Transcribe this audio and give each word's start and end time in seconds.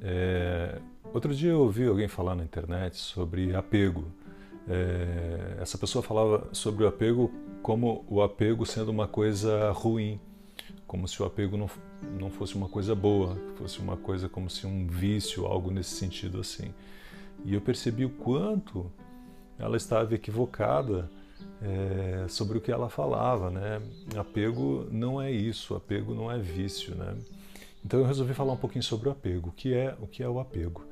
É, 0.00 0.80
outro 1.12 1.34
dia 1.34 1.50
eu 1.50 1.60
ouvi 1.60 1.86
alguém 1.86 2.08
falar 2.08 2.34
na 2.34 2.44
internet 2.44 2.96
sobre 2.96 3.54
apego. 3.54 4.04
É, 4.68 5.58
essa 5.60 5.76
pessoa 5.78 6.02
falava 6.02 6.48
sobre 6.52 6.84
o 6.84 6.88
apego 6.88 7.30
como 7.62 8.04
o 8.08 8.22
apego 8.22 8.66
sendo 8.66 8.90
uma 8.90 9.06
coisa 9.06 9.70
ruim, 9.70 10.20
como 10.86 11.06
se 11.06 11.22
o 11.22 11.24
apego 11.24 11.56
não, 11.56 11.70
não 12.18 12.30
fosse 12.30 12.54
uma 12.54 12.68
coisa 12.68 12.94
boa, 12.94 13.36
fosse 13.56 13.78
uma 13.78 13.96
coisa 13.96 14.28
como 14.28 14.50
se 14.50 14.66
um 14.66 14.86
vício, 14.86 15.46
algo 15.46 15.70
nesse 15.70 15.90
sentido 15.90 16.40
assim. 16.40 16.74
E 17.44 17.54
eu 17.54 17.60
percebi 17.60 18.04
o 18.04 18.10
quanto 18.10 18.90
ela 19.58 19.76
estava 19.76 20.14
equivocada 20.14 21.08
é, 21.62 22.26
sobre 22.28 22.58
o 22.58 22.60
que 22.60 22.72
ela 22.72 22.88
falava, 22.88 23.50
né? 23.50 23.80
Apego 24.16 24.86
não 24.90 25.20
é 25.20 25.30
isso, 25.30 25.74
apego 25.74 26.14
não 26.14 26.30
é 26.30 26.38
vício, 26.38 26.94
né? 26.94 27.16
Então 27.84 28.00
eu 28.00 28.06
resolvi 28.06 28.34
falar 28.34 28.52
um 28.52 28.56
pouquinho 28.56 28.82
sobre 28.82 29.08
o 29.08 29.12
apego, 29.12 29.48
o 29.50 29.52
que 29.52 29.74
é 29.74 29.96
o 30.00 30.06
que 30.06 30.22
é 30.22 30.28
o 30.28 30.38
apego. 30.38 30.84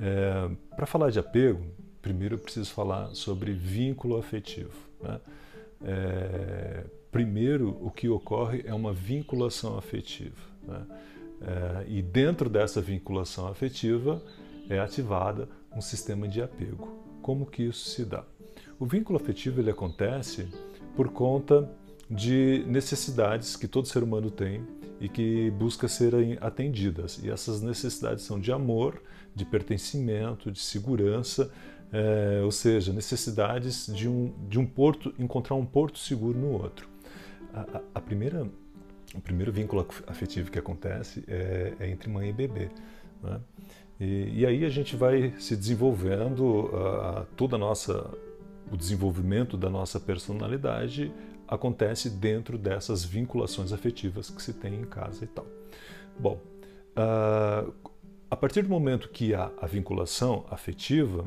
É, 0.00 0.50
Para 0.74 0.86
falar 0.86 1.10
de 1.10 1.18
apego, 1.18 1.64
primeiro 2.00 2.34
eu 2.34 2.38
preciso 2.38 2.72
falar 2.72 3.14
sobre 3.14 3.52
vínculo 3.52 4.16
afetivo. 4.16 4.74
Né? 5.00 5.20
É, 5.84 6.84
primeiro, 7.10 7.78
o 7.80 7.90
que 7.90 8.08
ocorre 8.08 8.62
é 8.66 8.74
uma 8.74 8.92
vinculação 8.92 9.76
afetiva. 9.78 10.40
Né? 10.66 10.86
É, 11.42 11.84
e 11.88 12.02
dentro 12.02 12.48
dessa 12.48 12.80
vinculação 12.80 13.46
afetiva 13.48 14.22
é 14.68 14.78
ativada 14.78 15.48
um 15.74 15.80
sistema 15.80 16.28
de 16.28 16.40
apego. 16.40 17.00
Como 17.20 17.46
que 17.46 17.62
isso 17.64 17.90
se 17.90 18.04
dá? 18.04 18.24
O 18.78 18.86
vínculo 18.86 19.16
afetivo 19.16 19.60
ele 19.60 19.70
acontece 19.70 20.48
por 20.96 21.08
conta 21.08 21.70
de 22.10 22.64
necessidades 22.66 23.56
que 23.56 23.66
todo 23.66 23.86
ser 23.86 24.02
humano 24.02 24.30
tem 24.30 24.64
e 25.02 25.08
que 25.08 25.50
busca 25.50 25.88
serem 25.88 26.38
atendidas. 26.40 27.18
E 27.20 27.28
essas 27.28 27.60
necessidades 27.60 28.22
são 28.24 28.38
de 28.38 28.52
amor, 28.52 29.02
de 29.34 29.44
pertencimento, 29.44 30.48
de 30.48 30.60
segurança, 30.60 31.50
é, 31.92 32.40
ou 32.44 32.52
seja, 32.52 32.92
necessidades 32.92 33.92
de 33.92 34.08
um, 34.08 34.32
de 34.48 34.60
um 34.60 34.64
porto, 34.64 35.12
encontrar 35.18 35.56
um 35.56 35.66
porto 35.66 35.98
seguro 35.98 36.38
no 36.38 36.52
outro. 36.52 36.88
A, 37.52 37.80
a, 37.96 38.00
primeira, 38.00 38.46
o 39.12 39.20
primeiro 39.20 39.50
vínculo 39.50 39.84
afetivo 40.06 40.52
que 40.52 40.58
acontece 40.58 41.24
é, 41.26 41.74
é 41.80 41.90
entre 41.90 42.08
mãe 42.08 42.30
e 42.30 42.32
bebê. 42.32 42.70
Né? 43.20 43.40
E, 43.98 44.40
e, 44.40 44.46
aí 44.46 44.64
a 44.64 44.68
gente 44.68 44.94
vai 44.94 45.34
se 45.36 45.56
desenvolvendo, 45.56 46.66
uh, 46.66 47.26
toda 47.36 47.58
nossa, 47.58 48.08
o 48.70 48.76
desenvolvimento 48.76 49.56
da 49.56 49.68
nossa 49.68 49.98
personalidade 49.98 51.12
acontece 51.52 52.08
dentro 52.08 52.56
dessas 52.56 53.04
vinculações 53.04 53.74
afetivas 53.74 54.30
que 54.30 54.42
se 54.42 54.54
tem 54.54 54.74
em 54.74 54.84
casa 54.84 55.24
e 55.24 55.26
tal. 55.26 55.46
Bom, 56.18 56.40
uh, 56.96 57.70
a 58.30 58.34
partir 58.34 58.62
do 58.62 58.70
momento 58.70 59.10
que 59.10 59.34
há 59.34 59.52
a 59.60 59.66
vinculação 59.66 60.46
afetiva, 60.50 61.26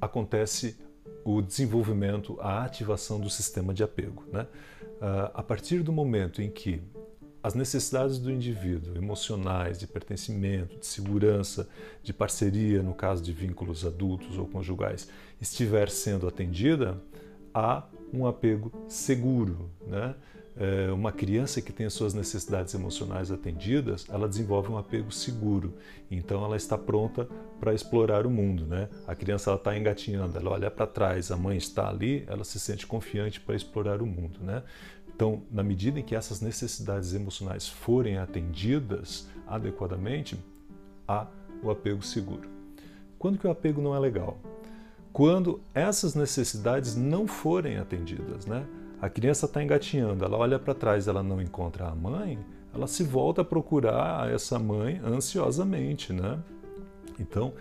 acontece 0.00 0.78
o 1.24 1.42
desenvolvimento, 1.42 2.38
a 2.40 2.62
ativação 2.62 3.18
do 3.18 3.28
sistema 3.28 3.74
de 3.74 3.82
apego. 3.82 4.24
Né? 4.32 4.42
Uh, 4.42 5.30
a 5.34 5.42
partir 5.42 5.82
do 5.82 5.92
momento 5.92 6.40
em 6.40 6.48
que 6.48 6.80
as 7.42 7.54
necessidades 7.54 8.18
do 8.18 8.30
indivíduo, 8.30 8.96
emocionais, 8.96 9.80
de 9.80 9.88
pertencimento, 9.88 10.78
de 10.78 10.86
segurança, 10.86 11.68
de 12.04 12.12
parceria, 12.12 12.84
no 12.84 12.94
caso 12.94 13.20
de 13.20 13.32
vínculos 13.32 13.84
adultos 13.84 14.38
ou 14.38 14.46
conjugais, 14.46 15.08
estiver 15.40 15.90
sendo 15.90 16.28
atendida, 16.28 17.02
há 17.52 17.82
um 18.12 18.26
apego 18.26 18.72
seguro. 18.88 19.70
Né? 19.86 20.14
É, 20.60 20.90
uma 20.90 21.12
criança 21.12 21.62
que 21.62 21.72
tem 21.72 21.86
as 21.86 21.92
suas 21.92 22.14
necessidades 22.14 22.74
emocionais 22.74 23.30
atendidas, 23.30 24.06
ela 24.08 24.28
desenvolve 24.28 24.70
um 24.70 24.76
apego 24.76 25.12
seguro. 25.12 25.74
Então 26.10 26.44
ela 26.44 26.56
está 26.56 26.76
pronta 26.76 27.28
para 27.60 27.72
explorar 27.72 28.26
o 28.26 28.30
mundo. 28.30 28.66
Né? 28.66 28.88
A 29.06 29.14
criança 29.14 29.54
está 29.54 29.76
engatinhando, 29.78 30.36
ela 30.36 30.50
olha 30.50 30.70
para 30.70 30.86
trás, 30.86 31.30
a 31.30 31.36
mãe 31.36 31.56
está 31.56 31.88
ali, 31.88 32.24
ela 32.26 32.42
se 32.42 32.58
sente 32.58 32.86
confiante 32.86 33.40
para 33.40 33.54
explorar 33.54 34.02
o 34.02 34.06
mundo. 34.06 34.40
Né? 34.42 34.62
Então, 35.14 35.42
na 35.50 35.62
medida 35.62 36.00
em 36.00 36.02
que 36.02 36.14
essas 36.14 36.40
necessidades 36.40 37.14
emocionais 37.14 37.68
forem 37.68 38.18
atendidas 38.18 39.28
adequadamente, 39.46 40.38
há 41.06 41.26
o 41.62 41.70
apego 41.70 42.02
seguro. 42.02 42.48
Quando 43.18 43.38
que 43.38 43.46
o 43.46 43.50
apego 43.50 43.80
não 43.80 43.94
é 43.94 43.98
legal? 43.98 44.38
Quando 45.18 45.60
essas 45.74 46.14
necessidades 46.14 46.94
não 46.94 47.26
forem 47.26 47.76
atendidas, 47.76 48.46
né? 48.46 48.64
A 49.02 49.10
criança 49.10 49.46
está 49.46 49.60
engatinhando, 49.60 50.24
ela 50.24 50.36
olha 50.36 50.60
para 50.60 50.72
trás, 50.72 51.08
ela 51.08 51.24
não 51.24 51.42
encontra 51.42 51.88
a 51.88 51.94
mãe, 51.94 52.38
ela 52.72 52.86
se 52.86 53.02
volta 53.02 53.42
a 53.42 53.44
procurar 53.44 54.32
essa 54.32 54.60
mãe 54.60 55.00
ansiosamente, 55.04 56.12
né? 56.12 56.38
Então, 57.18 57.52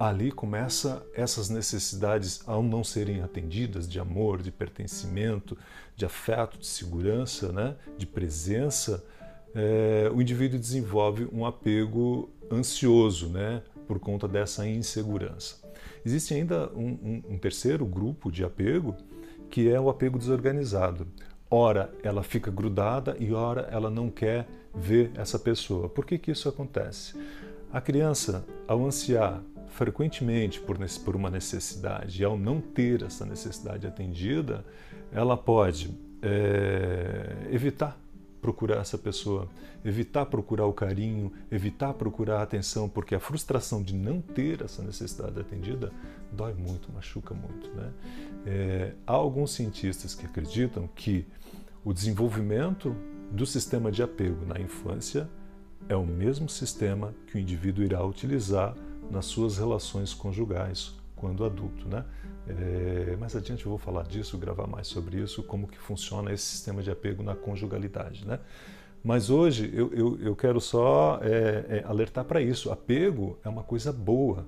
ali 0.00 0.32
começa 0.32 1.00
essas 1.14 1.48
necessidades 1.48 2.42
ao 2.44 2.60
não 2.60 2.82
serem 2.82 3.22
atendidas 3.22 3.88
de 3.88 4.00
amor, 4.00 4.42
de 4.42 4.50
pertencimento, 4.50 5.56
de 5.94 6.04
afeto, 6.04 6.58
de 6.58 6.66
segurança, 6.66 7.52
né? 7.52 7.76
de 7.96 8.04
presença, 8.04 9.04
é, 9.54 10.10
o 10.12 10.20
indivíduo 10.20 10.58
desenvolve 10.58 11.28
um 11.32 11.46
apego 11.46 12.28
ansioso, 12.50 13.28
né? 13.28 13.62
por 13.86 14.00
conta 14.00 14.26
dessa 14.26 14.66
insegurança. 14.66 15.69
Existe 16.04 16.34
ainda 16.34 16.70
um, 16.74 16.88
um, 17.02 17.22
um 17.30 17.38
terceiro 17.38 17.84
grupo 17.84 18.30
de 18.30 18.44
apego, 18.44 18.96
que 19.50 19.68
é 19.68 19.80
o 19.80 19.88
apego 19.88 20.18
desorganizado. 20.18 21.06
Ora, 21.50 21.92
ela 22.02 22.22
fica 22.22 22.50
grudada 22.50 23.16
e 23.18 23.32
ora 23.32 23.68
ela 23.72 23.90
não 23.90 24.08
quer 24.08 24.46
ver 24.74 25.10
essa 25.16 25.38
pessoa. 25.38 25.88
Por 25.88 26.04
que, 26.04 26.16
que 26.16 26.30
isso 26.30 26.48
acontece? 26.48 27.14
A 27.72 27.80
criança, 27.80 28.44
ao 28.68 28.84
ansiar 28.84 29.42
frequentemente 29.68 30.60
por, 30.60 30.76
por 31.04 31.16
uma 31.16 31.30
necessidade 31.30 32.20
e 32.20 32.24
ao 32.24 32.38
não 32.38 32.60
ter 32.60 33.02
essa 33.02 33.24
necessidade 33.24 33.86
atendida, 33.86 34.64
ela 35.12 35.36
pode 35.36 35.90
é, 36.22 37.48
evitar 37.50 37.98
procurar 38.40 38.80
essa 38.80 38.96
pessoa, 38.96 39.48
evitar 39.84 40.26
procurar 40.26 40.66
o 40.66 40.72
carinho, 40.72 41.32
evitar 41.50 41.94
procurar 41.94 42.38
a 42.38 42.42
atenção, 42.42 42.88
porque 42.88 43.14
a 43.14 43.20
frustração 43.20 43.82
de 43.82 43.94
não 43.94 44.20
ter 44.20 44.62
essa 44.62 44.82
necessidade 44.82 45.38
atendida 45.38 45.92
dói 46.32 46.54
muito, 46.54 46.92
machuca 46.92 47.34
muito. 47.34 47.70
Né? 47.70 47.92
É, 48.46 48.92
há 49.06 49.12
alguns 49.12 49.52
cientistas 49.52 50.14
que 50.14 50.26
acreditam 50.26 50.88
que 50.94 51.26
o 51.84 51.92
desenvolvimento 51.92 52.94
do 53.30 53.46
sistema 53.46 53.90
de 53.90 54.02
apego 54.02 54.44
na 54.44 54.60
infância 54.60 55.28
é 55.88 55.96
o 55.96 56.04
mesmo 56.04 56.48
sistema 56.48 57.14
que 57.26 57.36
o 57.36 57.38
indivíduo 57.38 57.84
irá 57.84 58.04
utilizar 58.04 58.74
nas 59.10 59.26
suas 59.26 59.58
relações 59.58 60.14
conjugais 60.14 60.99
quando 61.20 61.44
adulto, 61.44 61.86
né? 61.86 62.02
É, 62.48 63.14
mais 63.16 63.36
adiante 63.36 63.66
eu 63.66 63.70
vou 63.70 63.78
falar 63.78 64.04
disso, 64.04 64.38
gravar 64.38 64.66
mais 64.66 64.86
sobre 64.86 65.20
isso, 65.20 65.42
como 65.42 65.68
que 65.68 65.78
funciona 65.78 66.32
esse 66.32 66.44
sistema 66.44 66.82
de 66.82 66.90
apego 66.90 67.22
na 67.22 67.36
conjugalidade, 67.36 68.26
né? 68.26 68.40
Mas 69.04 69.28
hoje 69.28 69.70
eu, 69.72 69.92
eu, 69.92 70.18
eu 70.20 70.34
quero 70.34 70.60
só 70.60 71.20
é, 71.22 71.80
é, 71.80 71.84
alertar 71.86 72.24
para 72.24 72.40
isso. 72.40 72.72
Apego 72.72 73.38
é 73.44 73.48
uma 73.48 73.62
coisa 73.62 73.92
boa. 73.92 74.46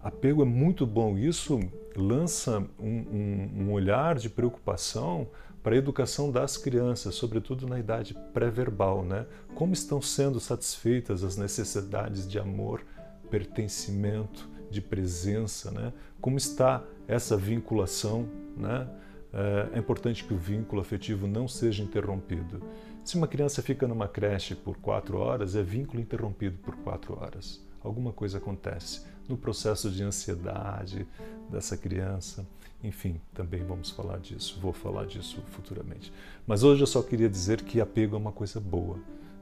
Apego 0.00 0.42
é 0.42 0.44
muito 0.44 0.86
bom. 0.86 1.18
Isso 1.18 1.60
lança 1.96 2.64
um, 2.78 2.88
um, 2.88 3.50
um 3.62 3.72
olhar 3.72 4.16
de 4.16 4.30
preocupação 4.30 5.28
para 5.62 5.74
a 5.74 5.78
educação 5.78 6.32
das 6.32 6.56
crianças, 6.56 7.14
sobretudo 7.14 7.68
na 7.68 7.78
idade 7.78 8.16
pré-verbal, 8.32 9.04
né? 9.04 9.26
Como 9.54 9.72
estão 9.72 10.00
sendo 10.00 10.40
satisfeitas 10.40 11.22
as 11.22 11.36
necessidades 11.36 12.26
de 12.26 12.38
amor, 12.38 12.84
pertencimento, 13.30 14.51
de 14.72 14.80
presença, 14.80 15.70
né? 15.70 15.92
Como 16.20 16.36
está 16.36 16.82
essa 17.06 17.36
vinculação, 17.36 18.28
né? 18.56 18.88
É, 19.32 19.76
é 19.76 19.78
importante 19.78 20.24
que 20.24 20.34
o 20.34 20.36
vínculo 20.36 20.80
afetivo 20.80 21.26
não 21.26 21.46
seja 21.46 21.82
interrompido. 21.82 22.62
Se 23.04 23.16
uma 23.16 23.26
criança 23.26 23.62
fica 23.62 23.86
numa 23.86 24.06
creche 24.06 24.54
por 24.54 24.76
quatro 24.76 25.18
horas, 25.18 25.56
é 25.56 25.62
vínculo 25.62 26.00
interrompido 26.00 26.58
por 26.58 26.76
quatro 26.76 27.18
horas. 27.20 27.60
Alguma 27.82 28.12
coisa 28.12 28.38
acontece 28.38 29.02
no 29.28 29.36
processo 29.36 29.90
de 29.90 30.02
ansiedade 30.02 31.06
dessa 31.50 31.76
criança. 31.76 32.46
Enfim, 32.82 33.20
também 33.34 33.64
vamos 33.64 33.90
falar 33.90 34.18
disso, 34.18 34.58
vou 34.60 34.72
falar 34.72 35.06
disso 35.06 35.42
futuramente. 35.50 36.12
Mas 36.46 36.62
hoje 36.62 36.82
eu 36.82 36.86
só 36.86 37.02
queria 37.02 37.28
dizer 37.28 37.62
que 37.62 37.80
apego 37.80 38.16
é 38.16 38.18
uma 38.18 38.32
coisa 38.32 38.60
boa. 38.60 38.98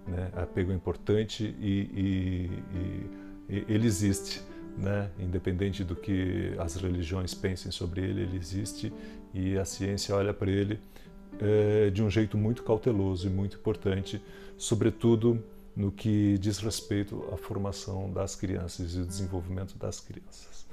Né? 0.06 0.31
Apego 0.37 0.72
é 0.72 0.75
importante 0.75 1.55
e, 1.58 1.90
e, 1.94 3.55
e 3.55 3.64
ele 3.69 3.87
existe 3.87 4.43
né? 4.76 5.11
independente 5.19 5.84
do 5.84 5.94
que 5.94 6.55
as 6.58 6.76
religiões 6.76 7.34
pensem 7.34 7.70
sobre 7.70 8.02
ele, 8.02 8.22
ele 8.22 8.37
existe 8.37 8.93
e 9.32 9.56
a 9.56 9.64
ciência 9.64 10.14
olha 10.14 10.34
para 10.34 10.50
ele 10.50 10.78
é, 11.40 11.90
de 11.90 12.02
um 12.02 12.11
jeito 12.11 12.37
muito 12.37 12.62
cauteloso 12.62 13.26
e 13.26 13.31
muito 13.31 13.56
importante, 13.56 14.22
sobretudo 14.56 15.43
no 15.75 15.90
que 15.90 16.37
diz 16.38 16.58
respeito 16.58 17.25
à 17.32 17.37
formação 17.37 18.12
das 18.12 18.34
crianças 18.34 18.94
e 18.94 19.00
o 19.00 19.06
desenvolvimento 19.06 19.76
das 19.78 20.00
crianças. 20.00 20.67